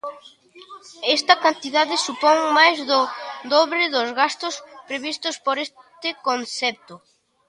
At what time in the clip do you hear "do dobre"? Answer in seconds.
2.89-3.83